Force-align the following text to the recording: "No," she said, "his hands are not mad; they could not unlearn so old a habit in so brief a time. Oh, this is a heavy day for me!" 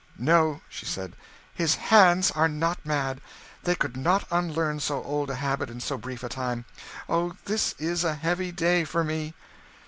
"No," 0.17 0.61
she 0.67 0.87
said, 0.87 1.15
"his 1.53 1.75
hands 1.75 2.31
are 2.31 2.47
not 2.49 2.83
mad; 2.83 3.21
they 3.61 3.75
could 3.75 3.95
not 3.95 4.25
unlearn 4.31 4.79
so 4.79 5.03
old 5.03 5.29
a 5.29 5.35
habit 5.35 5.69
in 5.69 5.79
so 5.79 5.95
brief 5.95 6.23
a 6.23 6.27
time. 6.29 6.65
Oh, 7.07 7.33
this 7.45 7.75
is 7.77 8.03
a 8.03 8.15
heavy 8.15 8.51
day 8.51 8.83
for 8.83 9.03
me!" 9.03 9.35